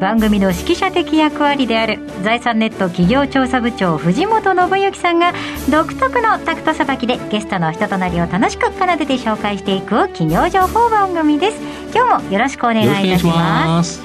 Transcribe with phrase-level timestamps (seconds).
[0.00, 5.32] 番組の指揮者的役割である財産ネット企業調査部長藤本信之さんが
[5.70, 11.58] 独特のタクトさばきでゲストの人となりを楽しく奏でて紹介していく企業情報番組です。
[11.92, 14.00] 今日もよろしくお願いいたします。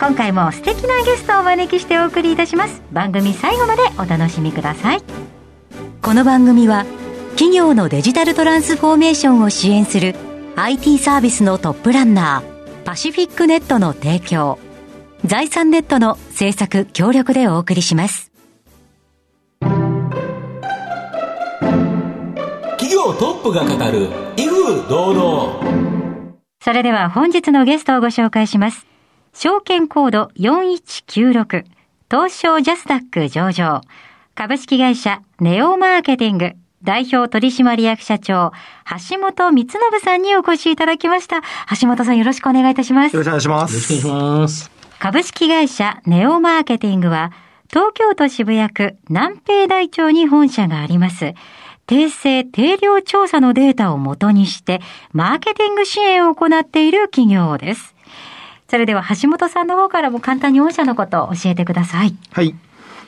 [0.00, 2.82] 今回も素敵なゲストをお招きしてお送りいたします。
[2.90, 5.02] 番組最後までお楽しみください。
[6.02, 6.86] この番組は
[7.32, 10.16] 企業のデジタルトランスフォーメーションを支援する
[10.56, 14.58] IT サービスのトップランナーパシフィックネットの提供
[15.24, 18.32] 財産ネットの制作協力でお送りします
[22.78, 25.60] 企業トップが語る威風堂々
[26.62, 28.86] それでは本日のゲストをご紹介します
[29.34, 31.64] 証券コード4196
[32.10, 33.82] 東証ジャスダック上場
[34.34, 36.52] 株式会社ネオマーケティング
[36.82, 38.52] 代表取締役社長、
[39.10, 41.42] 橋本光信さんにお越しいただきました。
[41.78, 43.16] 橋本さんよろしくお願いいたします。
[43.16, 43.74] よろしくお願いします。
[43.74, 44.79] よろしくお願いします。
[45.00, 47.32] 株式会社ネオマーケティングは、
[47.70, 51.32] 東京都渋谷区南平台町に本社があります。
[51.86, 57.94] 定性定量調査のデータをもとにして、マーケティング支援を行っている企業です。
[58.68, 62.14] それでは橋本さんの方からも簡単に御社のことを教えてください。
[62.32, 62.54] はい。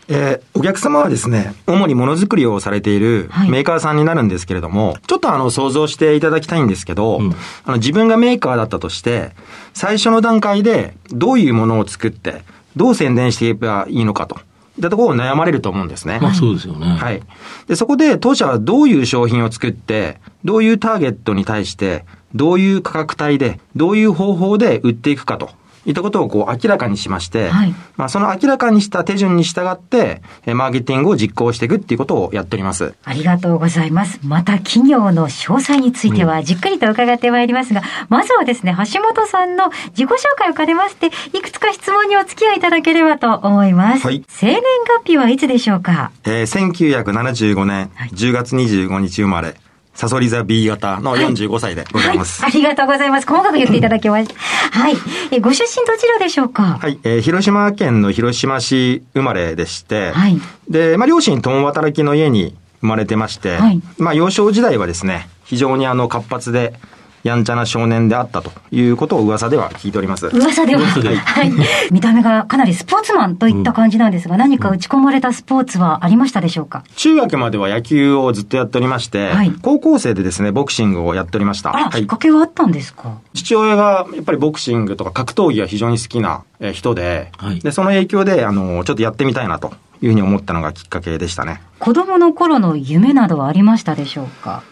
[0.08, 9.32] えー、お客様はですね、主にものづくりをされているメーカーさんになるんですけれども、はい、ちょっとあの想像していただきたいんですけど、うん、あの自分がメーカーだったとして、
[9.74, 12.42] 最初の段階でどういうものを作って、
[12.76, 14.36] どう宣伝していけばいいのかと。
[14.78, 16.18] いったところを悩まれると思うんですね。
[16.20, 16.86] まあそうですよね。
[16.86, 17.22] はい。
[17.68, 25.50] で、そこで当社はどういう商品を作って、どういうターゲットに対して、どういう価格帯で、どういう方法で売っていくかと。
[25.84, 32.94] いったことをこう明らかにしまして、はい、まあその明らかにした手順に従って、マーケティングを実行していくっていうことをやっております。
[33.04, 34.20] ありがとうございます。
[34.22, 44.06] また企業の詳細についてはじっくりと伺ってまいりますが、うん、まずはですね、橋本さんの自己紹介を兼ねまして、いくつか質問にお付き合いいただければと思います。
[44.06, 44.62] はい、生年
[45.00, 46.12] 月日はいつでしょうか？
[46.24, 49.48] えー、1975年10月25日生まれ。
[49.48, 49.56] はい
[49.94, 53.26] サソリ座 B 型の45歳でございます、はいはい、ありがとうございます。
[53.26, 54.34] 細かく言っていただきました。
[54.34, 54.94] はい。
[55.30, 56.78] えご出身どちらでしょうか？
[56.80, 56.98] はい。
[57.04, 60.40] えー、広島県の広島市生まれでして、はい。
[60.68, 63.80] で、まあ、両親共働きの家に生まれてまして、はい。
[63.98, 66.74] まあ、幼少時代はですね、非常にあの活発で、
[67.22, 70.26] やんちゃな少年であったということを噂では聞いております。
[70.28, 70.82] 噂では。
[70.82, 71.52] はい。
[71.92, 76.82] 見た目がかなりスポーツマンといった感じなんですが、うん、何か打ち込まれたスポーツはありましたでしょうか？
[76.96, 81.74] 中学までは野球をずっとやっておりまして、はい、高校生でですね、ボクシングをやっておりました。
[81.74, 83.18] あら、はい、きっかけはあったんですか？
[83.34, 91.62] 父親がやっぱりボクシングとか格闘技が非常に好きな人で、はい、で、その影響で、あの、ちょっとやってみたいなというふうに思ったのがきっかけでしたね。
[91.78, 94.62] 子供の頃の夢などはありましたでしょうか？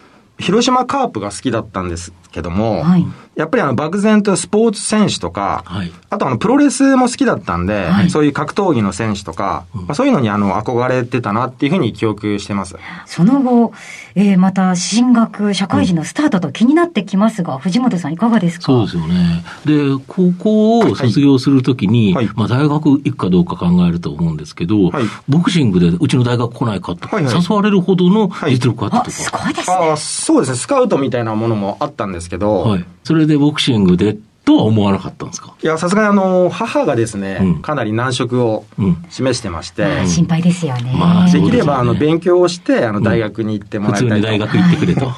[0.41, 3.05] 広島カープが好きだったんですけども、はい、
[3.35, 12.75] やっぱりあの漠然とスポーツ選手とか、はい、あとあのプロレスも好きだったんで、はい、そういう格闘技の選手とか、うん、まあ、そういうのにあの憧れてたなっていうふうに記憶してます。
[13.05, 13.73] その後、
[14.15, 18.65] えー、また進学、社会人のスタートと気になってきますが、うん、藤本さんいかがですか？
[18.65, 19.43] そうですよね。
[19.65, 24.91] で、高校を卒業するときに、はい、まあ大学行くかどうか考えると思うんですけど、
[25.29, 29.11] ボクシングでうちの大学来ないかと、はいはい、誘われるほどの実力あったとか。
[29.11, 29.75] すごいですね。
[29.75, 30.57] あそうですね。
[30.57, 35.53] スカウトみたいなものもあったんですけど、はい、それでボクシングでとは思わなかったんですか？
[35.61, 38.65] いや、さすがにあの、母がですね、うん、かなり難色を
[39.09, 39.83] 示してまして。
[39.83, 40.93] うん、心配ですよね。
[40.97, 45.11] まあ、できれば、あの、勉強をして、あの、大学に行ってもらいたいと、うん、普通に大学行ってくれと。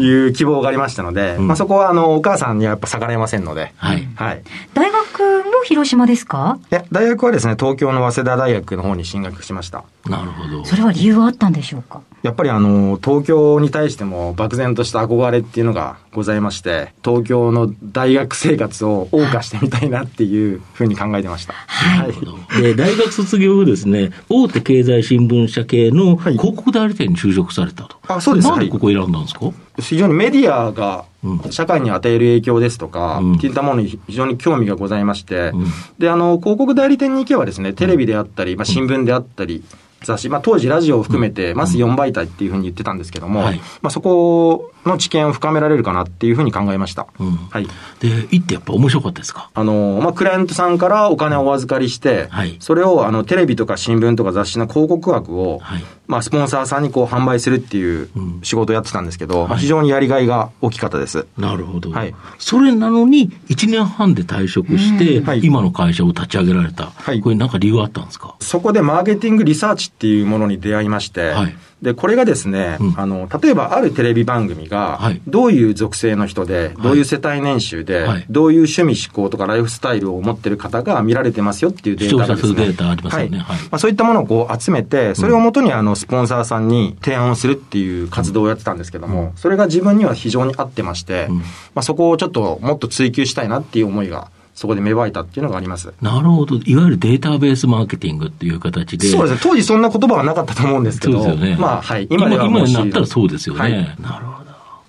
[0.00, 3.72] いう希望がありましたので、まあ、そこは、あの、お母さんにはやっぱ逆らえませんので。
[3.76, 4.08] はい。
[4.16, 4.42] はい。
[4.74, 6.58] 大学も広島ですか？
[6.72, 9.84] いや、大学はですね、東京の早稲田大学の方に進学しました。
[10.06, 10.64] なるほど。
[10.64, 12.00] それは理由はあったんでしょうか？
[12.24, 21.52] やっぱりあの、東京に対しても漠然とした憧れっていうのがございまして、東京の大学生活を謳歌してみたいなっていうふうに考えてました。
[21.52, 22.12] はい。
[22.12, 27.98] はい、で、大学卒業後ですね、大手経済新聞社系の広告代理店に就職されたと。
[28.04, 28.48] はい、あ、そうです。
[28.48, 29.40] なんでここ選んだんですか、
[29.78, 31.04] 非常にメディアが
[31.50, 35.66] 社会に与える影響ですとか、うん、っていったものに非常に興味がございまして、うん、
[35.98, 39.62] で、あの、広告代理店に行けばですね、テレビであったり、まあ、新聞であったり、
[40.04, 47.06] 雑誌、まあ、当時ラジオを含めて、まず4媒体っていうふうに言ってたんですけども、はい、まあ、そこの知見を深められるかなっていうふうに考えました。
[47.18, 47.66] うん、はい。
[48.00, 49.50] で、行ってやっぱ面白かったですか？
[49.54, 58.10] あの、まあ、クライアントさんからお金をお預かりして、はい、それをあの、テレビとか新聞とか雑誌の広告枠を、はい、まあ、スポンサーさんにこう販売するっていう
[58.42, 61.26] 仕事をやってたんですけど、うんはい、非常にやりがいが大きかったです。
[61.38, 61.90] なるほど。
[61.90, 62.14] はい。
[62.38, 66.90] それなのに、1年半で退職して、はい、今の会社を立ち上げられた。
[66.90, 67.20] はい。
[67.20, 68.36] これなんか理由あったんですか？
[68.40, 71.56] そこでマーケティングリサーチっていうものに出会いまして、はい。
[71.80, 82.54] で、これがですね、うん、あの、例えばあるテレビ番組が、どういう属性の人で、どういう世帯年収で、はい、どういう趣味思考とかライフスタイルを持ってる方が見られてますよっていうデータがですね。
[82.54, 83.38] データありますよね。
[83.38, 83.56] はい。
[83.58, 91.28] まあ、そういったものをこう集めて、それをもとにあの、スポンサーさんに提案をするっていう活動をやってたんですけども、それが自分には非常に合ってまして、
[91.74, 95.92] まあ、そこをちょっともっと追求したいなっていう思いがそこで芽生えたっていうのがあります。
[96.00, 96.56] なるほど。
[96.56, 99.08] いわゆるデータベースマーケティングっていう形で。
[99.08, 99.40] そうですね。
[99.42, 101.22] 当時そんな言葉はなかったと思うんですけど。
[101.22, 101.56] そうですよね。
[101.60, 102.06] まあ、はい。
[102.10, 103.60] 今では今になったらそうですよね。
[103.60, 104.44] はい、なるほど。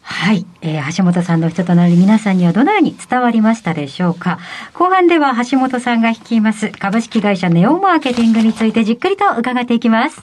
[0.08, 4.38] はい、えー、橋本さんの人となり皆さんにはどのように伝わりましたでしょうか
[4.76, 10.22] 後半では橋本さんが率います株式会社ネオマーケティングについてじっくりと伺っていきます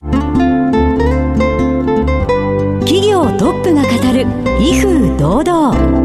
[2.86, 4.24] 企業トップが語る
[4.60, 6.01] 威風堂々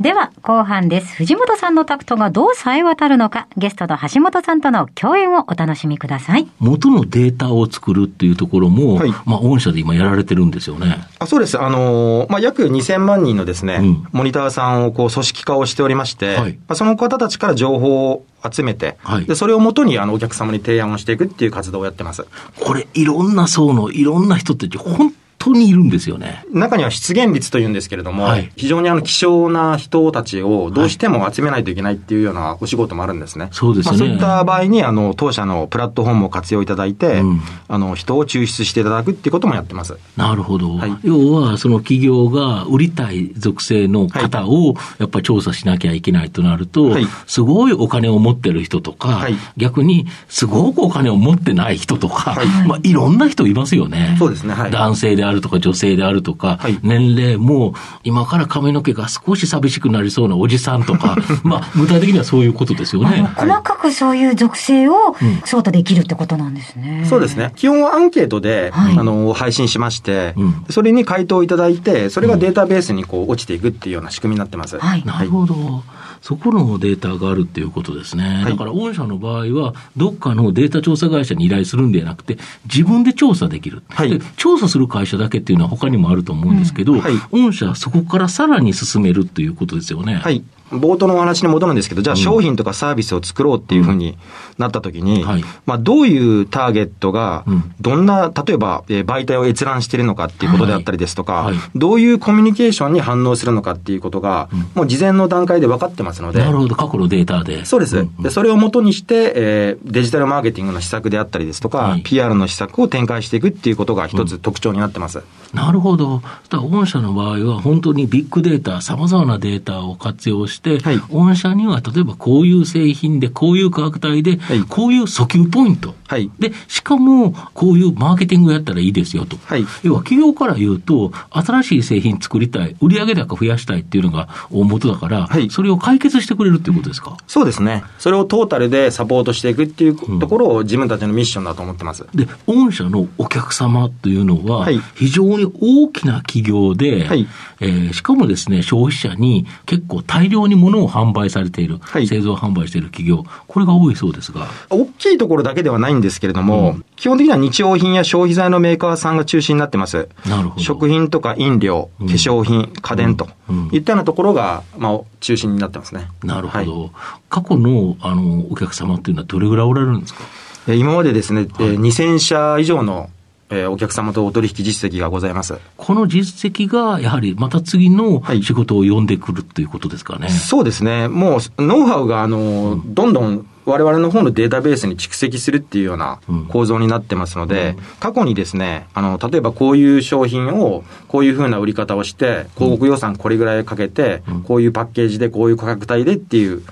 [0.00, 1.14] では、後半です。
[1.14, 6.48] 藤本さんのタクトがどう冴え渡るのか、ゲストの橋本さんとの共演をお楽しみください。
[6.58, 10.98] 元のデータを作るっていうところも、はい、まあ、御社で今やられてるんですよね。
[11.20, 11.60] あそうです。
[11.60, 22.26] あのー、まあ、約2000万人のですね、うん、モニターさんをこう組織化をしておりまして、はい、まあ、その方たちから情報を集めて、はい、でそれをもとにあのお客様に提案をしていくっていう活動をやってます。
[22.60, 25.14] これ、いろんな層のいろんな人たち、本
[25.44, 26.44] 当にいるんですよね。
[26.52, 33.48] 中には出現率というんですけれども、はい、非常にあの希少な人たちをどうしても集めないといけないっていうようなお仕事もあるんですね。
[33.52, 33.90] そうですね。
[33.90, 39.96] まあ、そういった場合に、あの、当社のプラットフォームを活用いただいて、うん、あの、人を抽出していただくっていうこともやってます。
[40.16, 40.76] なるほど。
[40.76, 54.16] はい、要は、その企業が売りたい属性の方を、やっぱり調査しなきゃいけないとなると、はい、すごいお金を持ってる人とか、はい、逆にすごくお金を持ってない人とか、はい、まあ、いろんな人いますよね。
[54.18, 54.54] そうですね。
[54.54, 63.28] はい、男性であるとか女性であるとか、はい、年齢も今から髪の毛が少し寂しくなりそうなおじさんとか、 まあ、具体的にはそういうことですよね。
[63.36, 67.00] 細かくそういう属性を操作できるってことなんですね。
[67.02, 67.52] うん、そうですね。
[67.56, 74.78] 基本はアンケートで、はい、あの、配信しまして、うん、それに回答いただいて、それがデータベースにこう落ちていくっていうような仕組みになってます。
[74.78, 75.82] はい、なるほど。
[76.24, 78.24] そこのデータがあるっていうことですね。
[78.24, 83.82] はい、だから、御社の場合は、どっかのデータ調査会社に依頼するんではなくて、自分で調査できる。
[83.90, 90.14] はい、調査する会社だけっていうのは他にもあると思うんですけど、うんはい、御社はそこからさらに進めるということですよね。
[90.14, 90.42] はい。
[90.70, 94.16] 冒頭のお話に戻るんですけど、じゃあ商品とかサービスを作ろうっていうふうに
[94.58, 95.24] なったときに、
[95.66, 97.44] まあどういうターゲットが、
[97.80, 106.40] どんな、例えば媒体を閲覧しているのかっていうことであったりですとか、どういうコミュニケーションに反応するのかっていうことが、もう事前の段階で分かってますので。
[106.40, 107.64] なるほど、過去のデータで。
[107.64, 108.06] そうです。
[108.20, 115.22] でそれをもとにして、えー、デジタルマーケティングの施策であったりですとか、PR の施策を展開していくっていうことが一つ特徴になってます。
[115.54, 116.22] なるほど。
[116.50, 125.94] 御社の場合は本当にビッグデータ、様々なデータを活用して、はい、御社には例えばこういう製品で、こういう価格帯で、はい、こういう訴求ポイント。
[126.06, 129.36] はい、で、しかも、こういうマーケティングやったらいいですよと。
[129.46, 137.16] はい、要は企業から言うと、新しい製品作りたい、売上高増やしたいっていうのが大元だから、はい、それを解決してくれるっていうことですか？
[137.26, 137.84] そうですね。
[137.98, 142.06] それをトータルでサポートしていくっていうところを自分たちのミッションだと思ってます。
[142.14, 147.26] で、御社のお客様というのは、非常に大きな企業で、はい、
[147.60, 154.48] えー、しかもですね、消費者に結構大量に物を販売されている、はい、製造販売している企業、これが多いそうですが。
[154.70, 160.08] 大きいところだけではないんですけれども、うん、基本的には日用品や消費財のメーカーさんが中心になってます。
[160.26, 160.62] なるほど。
[160.62, 163.28] 食品とか飲料、化粧品、家電と、
[163.72, 166.08] いったようなところが、まあ、中心になってますね。
[166.22, 166.80] なるほど。
[166.80, 166.90] はい、
[167.28, 170.24] 過去の、あの、お客様っていうのはどれぐらいおられるんですか？
[170.66, 173.10] 今までですね、はい、2000社以上の
[173.54, 175.58] えー、お客様とお取引実績がございます。
[175.76, 180.26] この実績が、やはりまた次の仕事を呼んでくるということですかね。
[180.26, 181.08] はい、そうですね。
[181.08, 196.62] もう、ノウハウが、あの、うん、どんどん我々の方のデータベースに蓄積するっていうような構造になってますので、うん、過去にですね、あの、例えばこういう商品を、こういうふうな売り方をして、広告予算これぐらいかけて、うん、こういうパッケージで、こういう価格帯でっていう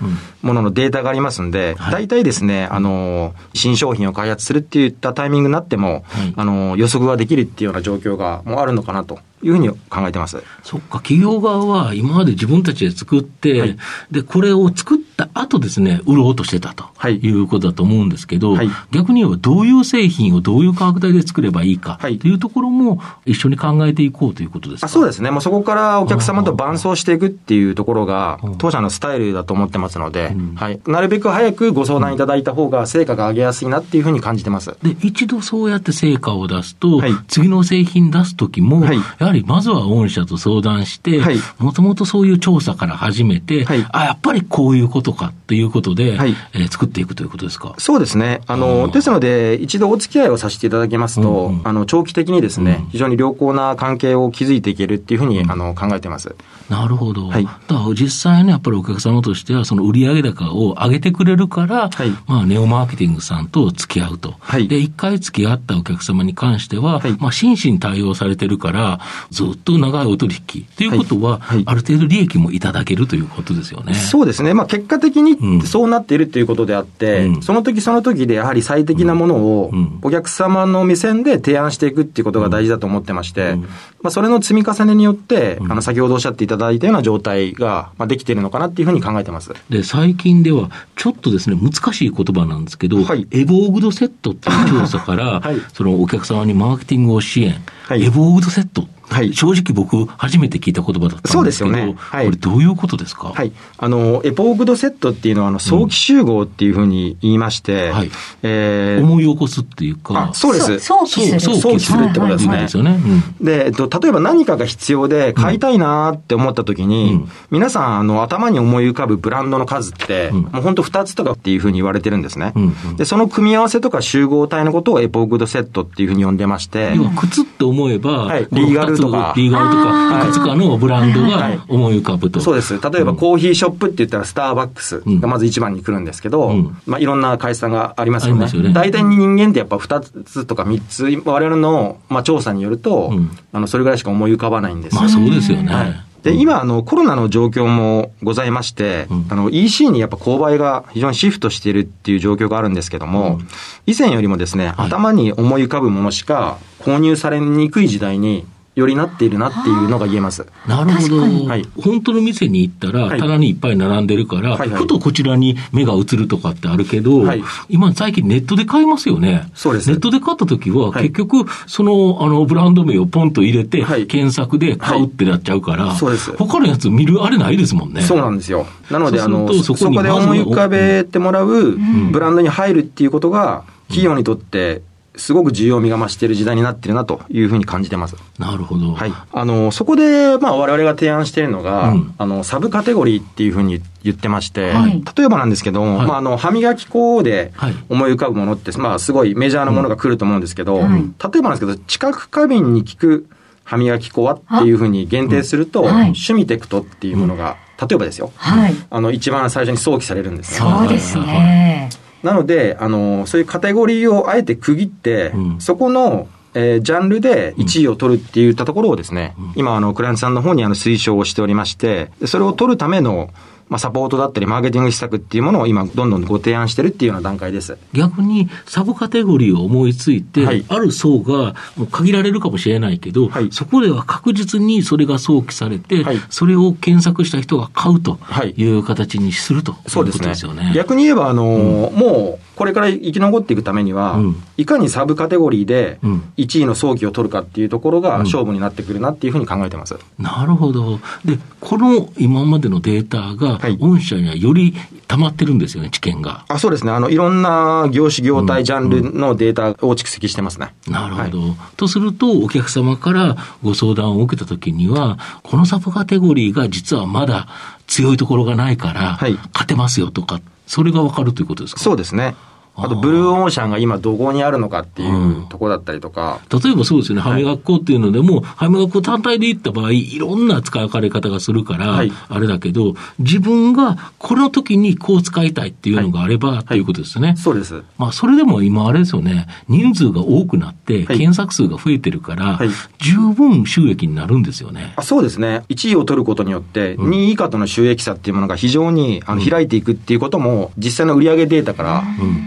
[0.41, 10.41] もののデータがありますんで、はい、大体ですね、あの、新商品を開発するっていったタイミングになっても、はい、あの、予測ができるっていうような状況がもうあるのかなというふうに考えてます。
[10.63, 13.77] そっか、企業側は今まで自分たちで作って、はい、
[14.11, 16.85] で、これを作った後ですね、売ろうとしてたと。
[17.09, 17.33] い。
[17.33, 25.31] うことだと思うんですけど、はい、逆に言えばどういう製品をどういう価格帯で作ればいいかというところも一緒に考えていこうということですか、そうですね。
[25.31, 30.79] もうそこからお客様と伴走していくっていうところが、当社のスタイルだと思ってますので、うん、はい。
[30.87, 34.75] なるべく早くご相談いただいた方が成果が上げやすいなっていうふうに感じてます。
[34.83, 41.21] で、一度そうやって成果を出すと、はい、次の製品出すときも、はい、やはりまずは御社と相談して、
[41.59, 47.75] もともとそういう調査から始めて、はい、あ、やっぱりこういうことかっていうことで、はい、えー、作っていくということですか？
[47.77, 48.41] そうですね。
[48.47, 56.35] あの、ですので、一度お付き合いをさせていただきますと、うんうん、あの、長期的にですね、うん、非常に良好な関係を築いていけるっていうふうに、うん、あの、考えてます。
[56.73, 57.27] なるほど。
[57.27, 64.33] はい、だから実際ね、やっぱりお客様としては、その売上高を上げてくれるから、はい、まあ、ネオマーケティングさんと付き合うと。
[64.39, 68.99] はい、で、一回付き合ったお客様に関しては、はい、まあ、真摯に対応されてるから、
[69.29, 73.93] ずっと長いお取引ということは、はい、ある程度利益もいただけるということですよね。
[73.93, 74.55] そうですね。
[74.55, 83.67] まあ、結果的にそうなっているということであって、うん、その時その時でやはり最適なものを、お客様の目線で提案していくっていうことが大事だと思ってまして、うん、ま
[84.05, 89.53] あ、それの積み重ねによって、あの、先ほどおっしゃっていただいたような状態が、まあ、できているのかなっていうふうに考えてます。
[89.69, 97.55] で、最近では、ちょっとですね、難しい言葉なんですけど、はい、エボーグドセットっていう調査から、 はい、そのお客様にマーケティングを支援、
[97.87, 101.95] はい、エボーグドセットはい、正直僕、初めて聞いた言葉だったんですけど、そうですよね。
[101.97, 103.29] はい、これどういうことですか？
[103.29, 103.51] はい。
[103.77, 108.11] あの、エポーグドセットっていうのは、あの、早期集合っていうふうに言いまして、うん、はい。
[108.41, 110.29] えー、思い起こすっていうか。
[110.29, 110.79] あそうです。
[110.79, 111.55] 早期する。
[111.55, 112.53] 早期するってことですね。
[112.53, 112.99] はい、ですよね。
[113.39, 122.53] うん、で、えっと、例えば何かが必要で買いたいなって思った時に、うん、皆さん、あの、頭に思い浮かぶブランドの数って、うん、もう本当二つとかっていうふうに言われてるんですね。
[122.55, 126.93] うんうん、で、その組み合わせとか集合体のことをエポーグドセットっていうふうに呼んでまして。
[126.95, 129.33] 要は、靴って思えば、はい、リーガルとか。
[129.35, 130.19] リーガルとか。
[130.19, 132.39] か、いくつかのブランドが思い浮かぶと。
[132.39, 132.79] そうです。
[132.79, 138.47] 例えばコーヒーショップって言ったらスターバックスがまず一番に来るんですけど、うん、まあいろんな会社がありますよね。
[138.51, 145.73] よね大体人間ってやっぱ二つとか三つ、我々の、まあ、調査によると、うん、あの、それぐらいしか思い浮かばないんですまあそうですよね。
[145.73, 153.47] はいで、今、あの、コロナの状況もございまして、うん、あの、EC にやっぱ購買が非常にシフトしているっていう状況があるんですけども、うん、
[153.85, 160.45] 以前よりもですね、はい、頭に思い浮かぶものしか購入されにくい時代によりなっているなっていうのが言えます。
[160.67, 161.17] なるほど。
[161.47, 169.49] はい、本当の店に行ったら、棚にいっぱい並んでるから、はい、ふとこちらに目が移るとかってあるけど、はい、今最近ネットで買いますよね。
[169.53, 169.89] そうです。
[169.89, 176.31] ネットで買った時は、結局、その、あの、ブランド名をポンと入れて、検索で買うってなっちゃうから、そうです。
[176.37, 178.01] 他のやつ見るあれないですもんね。
[178.01, 178.65] そうなんですよ。
[178.89, 181.77] なので、あの、そこで思い浮かべてもらう
[182.11, 184.81] ブランドに入るっていうことが、企業にとって、
[185.15, 188.15] すごく需要味が増している時代になってるなというふうに感じてます。
[188.39, 188.93] なるほど。
[188.93, 189.13] はい。
[189.31, 197.53] あの、そこで、まあ、我々が提案しているのが、うん、あの、サブカテゴリーっていうふうに言ってまして、はい、例えばなんですけども、はい、まあ、あの、歯磨き粉で
[197.89, 203.27] 思い浮かぶものって、まあ、すごいメジャーなものが来ると思うんですけど、うん、例えばなんですけど、知覚過敏に効く
[203.63, 211.89] 歯磨き粉はっていうふうに限定すると、趣味テクトっていうものが、例えばですよ、はい、あの、一番最初に想起されるんです、ね、そうですね。
[212.23, 223.29] なので、あの、そういうカテゴリーをあえて区切って、うん、そこの、えー、ジャンルで1位を取るって言ったところをですね、うん、今、あの、クライアントさんの方にあの推奨をしておりまして、それを取るための、
[223.73, 227.77] まあ、サポートだったり、マーケティング施策っていうものを今、どんどんご提案してるっていうような段階です。
[227.93, 231.55] 逆に、サブカテゴリーを思いついて、はい、ある層が
[231.91, 238.19] 限られるかもしれないけど、はい、そこでは確実にそれが想起されて、はい、それを検索した人が買うと
[238.55, 238.63] い。
[238.65, 240.63] う形にするということですよね。
[240.63, 240.73] ね。
[240.73, 245.99] 逆に言えば、あのーうん、もう、これから生き残っていくためには、うん、いかにサブカテゴリーで
[246.37, 249.95] 1位の早期を取るかっていうところが勝負になってくるなっていうふうに考えてます。
[249.95, 250.99] うん、なるほど。
[251.25, 254.75] で、この今までのデータが、御社にはより
[255.07, 256.45] 溜まってるんですよね、知見が。
[256.47, 256.91] あそうですね。
[256.91, 260.73] あの、いろんな業種、業態、ジャンルのデータを蓄積してますね。
[260.87, 261.55] なるほど、はい。
[261.77, 267.47] とすると、お客様からご相談を受けたときには、このサブカテゴリーが実はまだ
[267.87, 269.17] 強いところがないから、
[269.53, 271.81] 勝てますよとか、それがわかるということですか？
[271.81, 272.35] そうですね。
[272.75, 276.39] あと、ブルーオーシャンが今どこにあるのかっていうところだったりとか。
[276.49, 286.83] 例えばそうですよね、歯磨き粉っていうのでも、歯磨き粉単体でいった場合、いろんな使われ方がするから、あれだけど、自分がこの時にこう使いたいっていうのがあれば、とい。
[286.83, 287.35] うことですね。
[287.37, 287.81] そうです。
[287.97, 292.59] まあ、それでも今あれですよね、人数が多くなって、検索数が増えてるから、
[292.99, 294.93] 十分収益になるんですよね。
[294.95, 295.63] あそうですね。
[295.69, 302.03] 1位を取ることによって、2位以下との収益差っていうものが非常にあの開いていくっていうことも、実際の売上データから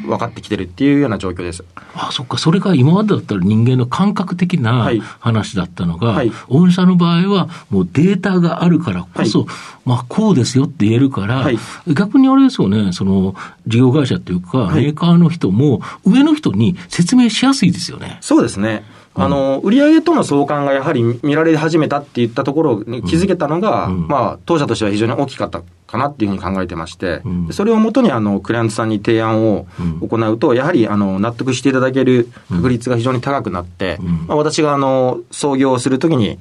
[0.06, 1.64] 分分かってきてるっていうような状況です。
[1.94, 2.38] あ、そっか。
[2.38, 9.48] それが今までだったら人間の感覚的な話だったのが、はい、御社の場合はもうデータがあるからこそ、はい、
[9.84, 11.58] まあこうですよって言えるから、はい、
[11.94, 13.34] 逆にあれですよね、その
[13.66, 18.18] 事業会社っていうか、メーカーの人も上の人に説明しやすいですよね。
[18.20, 18.84] そうですね。
[19.18, 29.66] あの、売上との相関がやはり見られ始めたっていったところに気づけたのが、うん、まあ、当社としては非常に大きかったかなっていうふうに考えてまして、うん、それをもとにあの、クライアントさんに提案を
[30.00, 36.38] 行うと、やはりあの、納得していただける確率が非常に高くなって、まあ、私があの、創業するときに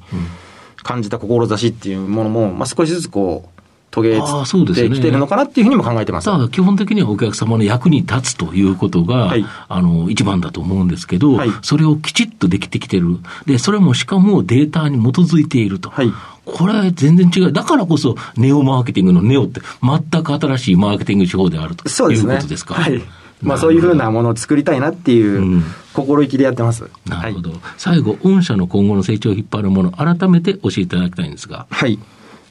[0.82, 3.55] 感じた志っていうものも、まあ、少しずつこう、
[4.02, 6.26] 遂げてきてるのかなっていうふうにも考えてます。
[6.26, 13.18] ただ、基本的にはお客様の役に立つということが、はい、あの、一番だと思うんですけど、はい、それをきちっとできてきてる。
[13.46, 15.90] で、それもしかもデータに基づいていると。
[15.90, 16.12] はい
[16.46, 17.52] これ全然違う。
[17.52, 22.74] だからこそ、ネオマーケティングのネオって全く新しいマーケティング手法であるということですか。
[22.74, 23.02] はい。
[23.42, 25.62] まあそういうふうなものを作りたいなっていう
[25.92, 26.84] 心意気でやってます。
[26.84, 27.50] うん、なるほど。
[27.50, 31.66] はい、最後、御社の今後の成長を引っ張るもの、改めて教えていただきたいんですが。
[31.68, 31.98] はい。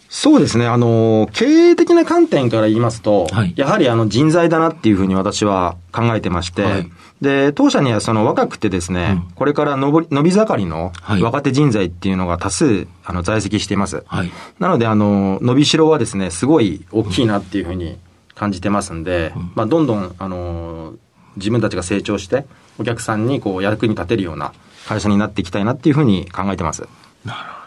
[0.09, 0.67] そうですね。
[0.67, 14.03] あの、経営的な観点から言いますと、はい、やはりあの人材だなっていうふうに私は考えてまして、はい、で、当社にはその若くてですね、うん、これから伸び伸び盛りの若手人材っていうのが多数、あの在籍しています。
[14.07, 17.97] はい、なので、あの、伸びしろはですね、すごい大きいなっていうふうに
[18.35, 20.93] 感じてますんで、うん、まあ、どんどん、あの、
[21.37, 22.45] 自分たちが成長して、
[22.77, 24.53] お客さんにこう役に立てるような
[24.87, 26.87] 会社になっていきたいなっていうふうに考えてます。
[27.23, 27.64] なるほど。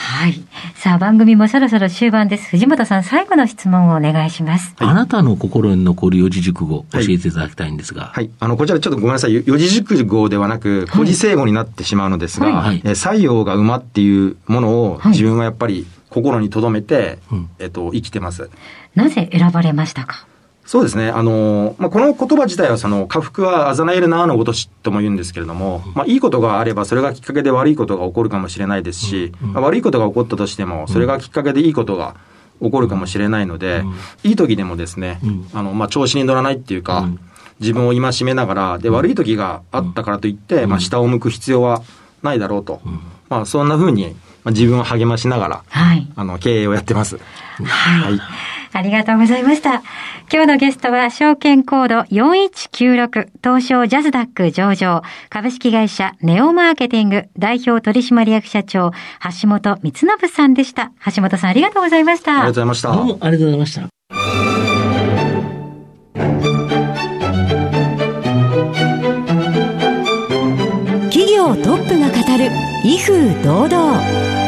[0.00, 0.40] はい。
[0.76, 2.50] さあ、番組もそろそろ終盤です。
[2.50, 4.72] 藤本さん、最後の質問をお願いします。
[4.78, 8.12] はい、あなたの心に残る四字熟語、教えていただきたいんですが。
[8.14, 8.30] はい。
[8.38, 9.34] あの、こちらちょっとごめんなさい。
[9.44, 18.50] 四字熟語ではなく、古事成語になってしまうのですが、はい、え採用が馬っていうものを、自分はやっぱり心に留めて、はい、えっと、生きてます。
[18.94, 20.26] なぜ選ばれましたか？
[20.68, 21.08] そうですね。
[21.08, 32.16] あの、まあ、この言葉自体はその、下腹はあざなえるなのごとしとも言うんですけれども、まあ、いいことがあればそれがきっかけで悪いことが起こるかもしれないですし、まあ、悪いことが起こったとしても、それがきっかけでいいことが
[32.60, 33.82] 起こるかもしれないので、
[34.24, 35.20] いい時でもですね、
[35.54, 37.08] あの、まあ、調子に乗らないっていうか、
[37.60, 41.80] 自分を戒めながら、で、悪い時があったからといって、まあ、下を向く必要は
[42.22, 42.82] ないだろうと。
[43.30, 47.16] まあ、そんなふうに、自分を励ましながら、はい、あの、経営をやってます。
[47.16, 48.18] はい。
[48.18, 49.82] はいありがとうございました。
[50.32, 58.92] 今日のゲストは、証券コード4196東証ジャズダック上場株式会社ネオマーケティング代表取締役社長
[59.40, 60.92] 橋本光信さんでした。
[61.14, 62.32] 橋本さんありがとうございました。
[62.32, 62.92] ありがとうございました。
[62.92, 63.88] どうもありがとうございました。
[71.10, 72.50] 企業トップが語る
[72.84, 74.47] 威風堂々。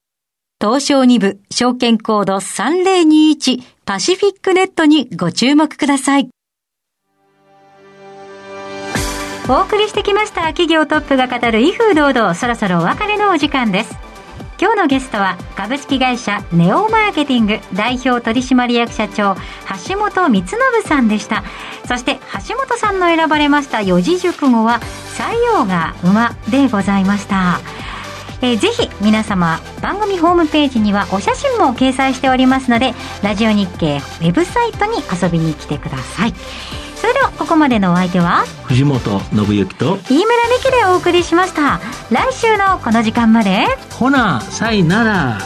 [0.61, 6.29] 東証2部証券コード3021パシフィックネットにご注目ください。
[9.49, 14.11] お送りしてきました企業トップが語る威風堂々そろそろお別れのお時間です。
[14.61, 19.35] 今日のゲストは株式会社ネオマーケティング代表取締役社長
[19.87, 21.43] 橋本光信さんでした
[21.87, 24.79] そして橋本さんの選ばれました四字熟語は
[25.17, 27.59] 採用が馬でございました
[28.41, 36.33] えー、ぜひ皆様番組ホームページにはお写真も掲載しておりますのでラジオ日経ウェブサイトに遊びに来てください。
[36.95, 41.79] それではここまでのお相手は藤本信之と飯村美希でお送りしました。
[42.11, 43.65] 来週のこの時間まで。
[43.97, 45.39] ほなさいなら。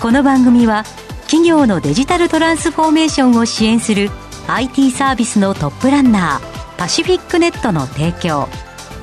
[0.00, 0.84] この番組は
[1.24, 4.10] 企業のデジタルトランスフォーメーションを支援する
[4.46, 8.48] IT サービスのトップランナーパシフィックネットの提供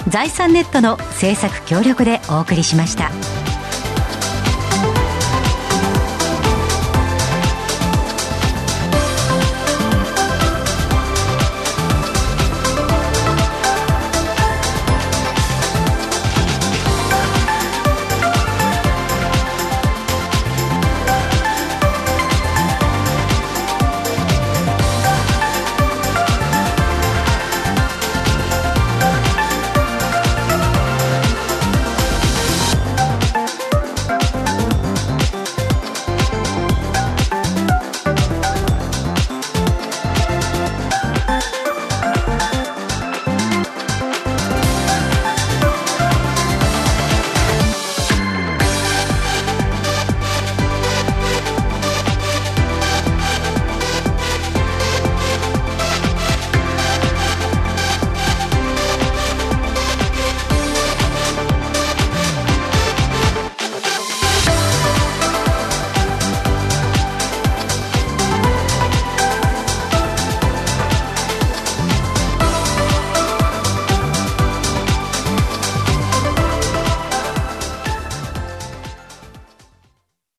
[0.07, 3.09] 財産ネットの制作協力でお送りしました。